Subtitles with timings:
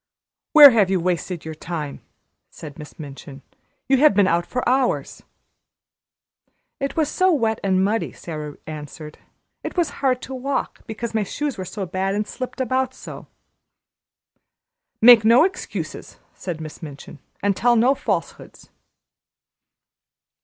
[0.53, 2.01] "Where have you wasted your time?"
[2.49, 3.43] said Miss Minchin.
[3.87, 5.21] "You have been out for hours!"
[6.79, 9.19] "It was so wet and muddy," Sara answered.
[9.63, 13.27] "It was hard to walk, because my shoes were so bad and slipped about so."
[15.03, 18.71] "Make no excuses," said Miss Minchin, "and tell no falsehoods."